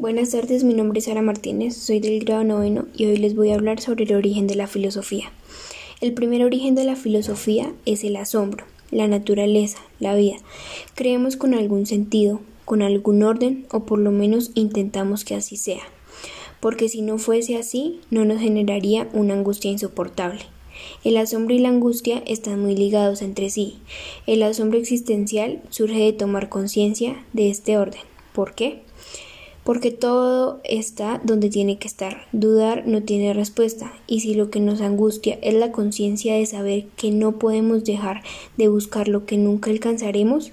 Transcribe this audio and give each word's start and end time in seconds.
Buenas 0.00 0.30
tardes, 0.30 0.62
mi 0.62 0.74
nombre 0.74 1.00
es 1.00 1.06
Sara 1.06 1.22
Martínez, 1.22 1.76
soy 1.76 1.98
del 1.98 2.20
grado 2.20 2.44
noveno 2.44 2.86
y 2.96 3.06
hoy 3.06 3.16
les 3.16 3.34
voy 3.34 3.50
a 3.50 3.56
hablar 3.56 3.80
sobre 3.80 4.04
el 4.04 4.14
origen 4.14 4.46
de 4.46 4.54
la 4.54 4.68
filosofía. 4.68 5.32
El 6.00 6.14
primer 6.14 6.44
origen 6.44 6.76
de 6.76 6.84
la 6.84 6.94
filosofía 6.94 7.72
es 7.84 8.04
el 8.04 8.14
asombro, 8.14 8.64
la 8.92 9.08
naturaleza, 9.08 9.78
la 9.98 10.14
vida. 10.14 10.36
Creemos 10.94 11.36
con 11.36 11.52
algún 11.52 11.84
sentido, 11.84 12.40
con 12.64 12.80
algún 12.80 13.24
orden 13.24 13.66
o 13.72 13.86
por 13.86 13.98
lo 13.98 14.12
menos 14.12 14.52
intentamos 14.54 15.24
que 15.24 15.34
así 15.34 15.56
sea, 15.56 15.82
porque 16.60 16.88
si 16.88 17.02
no 17.02 17.18
fuese 17.18 17.56
así 17.56 17.98
no 18.08 18.24
nos 18.24 18.40
generaría 18.40 19.08
una 19.12 19.34
angustia 19.34 19.72
insoportable. 19.72 20.42
El 21.02 21.16
asombro 21.16 21.56
y 21.56 21.58
la 21.58 21.70
angustia 21.70 22.22
están 22.24 22.62
muy 22.62 22.76
ligados 22.76 23.20
entre 23.20 23.50
sí. 23.50 23.78
El 24.28 24.44
asombro 24.44 24.78
existencial 24.78 25.60
surge 25.70 25.98
de 25.98 26.12
tomar 26.12 26.48
conciencia 26.48 27.16
de 27.32 27.50
este 27.50 27.76
orden. 27.76 28.02
¿Por 28.32 28.54
qué? 28.54 28.86
Porque 29.68 29.90
todo 29.90 30.62
está 30.64 31.20
donde 31.24 31.50
tiene 31.50 31.76
que 31.76 31.88
estar. 31.88 32.26
Dudar 32.32 32.86
no 32.86 33.02
tiene 33.02 33.34
respuesta, 33.34 33.92
y 34.06 34.20
si 34.20 34.32
lo 34.32 34.48
que 34.48 34.60
nos 34.60 34.80
angustia 34.80 35.38
es 35.42 35.52
la 35.52 35.72
conciencia 35.72 36.36
de 36.36 36.46
saber 36.46 36.86
que 36.96 37.10
no 37.10 37.32
podemos 37.32 37.84
dejar 37.84 38.22
de 38.56 38.68
buscar 38.68 39.08
lo 39.08 39.26
que 39.26 39.36
nunca 39.36 39.70
alcanzaremos, 39.70 40.52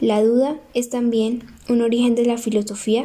la 0.00 0.24
duda 0.24 0.58
es 0.72 0.88
también 0.88 1.44
un 1.68 1.82
origen 1.82 2.14
de 2.14 2.24
la 2.24 2.38
filosofía 2.38 3.04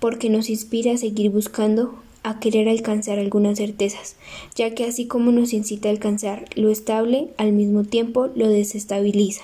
porque 0.00 0.28
nos 0.28 0.50
inspira 0.50 0.94
a 0.94 0.96
seguir 0.96 1.30
buscando 1.30 1.94
a 2.24 2.40
querer 2.40 2.68
alcanzar 2.68 3.20
algunas 3.20 3.58
certezas, 3.58 4.16
ya 4.56 4.74
que 4.74 4.86
así 4.86 5.06
como 5.06 5.30
nos 5.30 5.52
incita 5.52 5.88
a 5.88 5.92
alcanzar 5.92 6.46
lo 6.56 6.68
estable, 6.68 7.28
al 7.36 7.52
mismo 7.52 7.84
tiempo 7.84 8.28
lo 8.34 8.48
desestabiliza. 8.48 9.42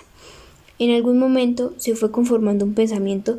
En 0.80 0.90
algún 0.90 1.20
momento 1.20 1.72
se 1.76 1.94
fue 1.94 2.10
conformando 2.10 2.64
un 2.64 2.74
pensamiento 2.74 3.38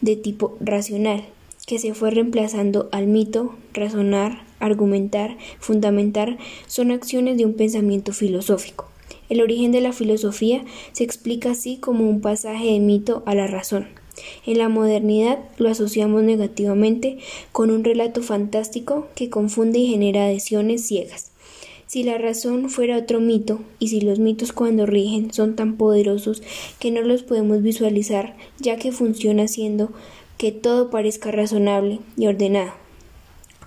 de 0.00 0.16
tipo 0.16 0.56
racional, 0.58 1.26
que 1.72 1.78
se 1.78 1.94
fue 1.94 2.10
reemplazando 2.10 2.90
al 2.92 3.06
mito, 3.06 3.54
razonar, 3.72 4.44
argumentar, 4.60 5.38
fundamentar, 5.58 6.36
son 6.66 6.90
acciones 6.90 7.38
de 7.38 7.46
un 7.46 7.54
pensamiento 7.54 8.12
filosófico. 8.12 8.90
El 9.30 9.40
origen 9.40 9.72
de 9.72 9.80
la 9.80 9.94
filosofía 9.94 10.66
se 10.92 11.02
explica 11.02 11.52
así 11.52 11.78
como 11.78 12.06
un 12.10 12.20
pasaje 12.20 12.72
de 12.72 12.78
mito 12.78 13.22
a 13.24 13.34
la 13.34 13.46
razón. 13.46 13.86
En 14.44 14.58
la 14.58 14.68
modernidad 14.68 15.38
lo 15.56 15.70
asociamos 15.70 16.22
negativamente 16.24 17.16
con 17.52 17.70
un 17.70 17.84
relato 17.84 18.20
fantástico 18.20 19.08
que 19.14 19.30
confunde 19.30 19.78
y 19.78 19.86
genera 19.86 20.26
adhesiones 20.26 20.86
ciegas. 20.86 21.32
Si 21.86 22.02
la 22.02 22.18
razón 22.18 22.68
fuera 22.68 22.98
otro 22.98 23.18
mito, 23.18 23.60
y 23.78 23.88
si 23.88 24.02
los 24.02 24.18
mitos 24.18 24.52
cuando 24.52 24.84
rigen 24.84 25.32
son 25.32 25.56
tan 25.56 25.78
poderosos 25.78 26.42
que 26.78 26.90
no 26.90 27.00
los 27.00 27.22
podemos 27.22 27.62
visualizar, 27.62 28.36
ya 28.58 28.76
que 28.76 28.92
funciona 28.92 29.48
siendo 29.48 29.90
que 30.42 30.50
todo 30.50 30.90
parezca 30.90 31.30
razonable 31.30 32.00
y 32.16 32.26
ordenado. 32.26 32.72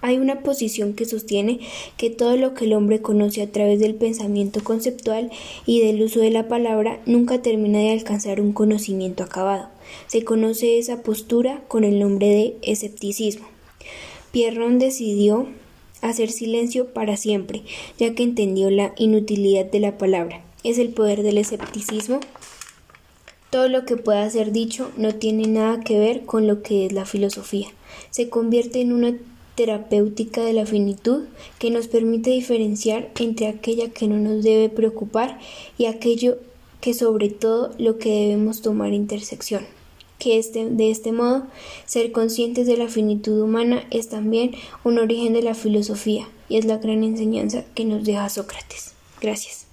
Hay 0.01 0.17
una 0.17 0.41
posición 0.41 0.93
que 0.93 1.05
sostiene 1.05 1.61
que 1.95 2.09
todo 2.09 2.35
lo 2.35 2.53
que 2.53 2.65
el 2.65 2.73
hombre 2.73 3.01
conoce 3.01 3.41
a 3.41 3.49
través 3.49 3.79
del 3.79 3.95
pensamiento 3.95 4.61
conceptual 4.61 5.31
y 5.65 5.79
del 5.79 6.03
uso 6.03 6.19
de 6.19 6.31
la 6.31 6.49
palabra 6.49 6.99
nunca 7.05 7.41
termina 7.41 7.79
de 7.79 7.91
alcanzar 7.91 8.41
un 8.41 8.51
conocimiento 8.51 9.23
acabado. 9.23 9.69
Se 10.07 10.25
conoce 10.25 10.77
esa 10.77 11.01
postura 11.01 11.63
con 11.69 11.85
el 11.85 11.97
nombre 11.97 12.27
de 12.27 12.57
escepticismo. 12.61 13.47
Pierron 14.33 14.77
decidió 14.77 15.47
hacer 16.01 16.29
silencio 16.29 16.91
para 16.91 17.15
siempre, 17.15 17.63
ya 17.97 18.13
que 18.15 18.23
entendió 18.23 18.69
la 18.69 18.93
inutilidad 18.97 19.65
de 19.65 19.79
la 19.79 19.97
palabra. 19.97 20.43
Es 20.65 20.77
el 20.77 20.89
poder 20.89 21.23
del 21.23 21.37
escepticismo 21.37 22.19
todo 23.55 23.69
lo 23.69 23.85
que 23.85 23.95
pueda 23.95 24.29
ser 24.29 24.51
dicho 24.51 24.91
no 24.97 25.15
tiene 25.15 25.47
nada 25.47 25.79
que 25.79 25.97
ver 25.97 26.25
con 26.25 26.45
lo 26.45 26.61
que 26.61 26.85
es 26.85 26.91
la 26.91 27.05
filosofía. 27.05 27.69
Se 28.11 28.27
convierte 28.27 28.81
en 28.81 28.91
una 28.91 29.15
terapéutica 29.55 30.43
de 30.43 30.51
la 30.51 30.65
finitud 30.65 31.23
que 31.57 31.71
nos 31.71 31.87
permite 31.87 32.31
diferenciar 32.31 33.11
entre 33.17 33.47
aquella 33.47 33.87
que 33.91 34.09
no 34.09 34.17
nos 34.17 34.43
debe 34.43 34.67
preocupar 34.67 35.39
y 35.77 35.85
aquello 35.85 36.37
que 36.81 36.93
sobre 36.93 37.29
todo 37.29 37.71
lo 37.77 37.97
que 37.97 38.09
debemos 38.09 38.61
tomar 38.61 38.91
intersección. 38.91 39.65
Que 40.19 40.37
este, 40.37 40.65
de 40.65 40.91
este 40.91 41.13
modo, 41.13 41.47
ser 41.85 42.11
conscientes 42.11 42.67
de 42.67 42.75
la 42.75 42.89
finitud 42.89 43.39
humana 43.39 43.87
es 43.89 44.09
también 44.09 44.51
un 44.83 44.99
origen 44.99 45.31
de 45.31 45.43
la 45.43 45.55
filosofía 45.55 46.27
y 46.49 46.57
es 46.57 46.65
la 46.65 46.79
gran 46.79 47.05
enseñanza 47.05 47.63
que 47.73 47.85
nos 47.85 48.03
deja 48.03 48.27
Sócrates. 48.27 48.91
Gracias. 49.21 49.64